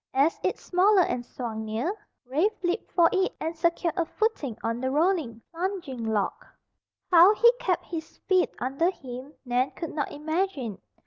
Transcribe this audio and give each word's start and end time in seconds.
As 0.15 0.39
its 0.41 0.63
smaller 0.63 1.03
end 1.03 1.27
swung 1.27 1.63
near, 1.63 1.95
Rafe 2.25 2.63
leaped 2.63 2.89
for 2.91 3.07
it 3.11 3.35
and 3.39 3.55
secured 3.55 3.93
a 3.95 4.03
footing 4.03 4.57
on 4.63 4.79
the 4.81 4.89
rolling, 4.89 5.43
plunging 5.51 6.03
log. 6.05 6.43
How 7.11 7.35
he 7.35 7.51
kept 7.59 7.85
his 7.85 8.17
feet 8.27 8.49
under 8.57 8.89
him 8.89 9.35
Nan 9.45 9.69
could 9.75 9.93
not 9.93 10.11
imagine. 10.11 10.79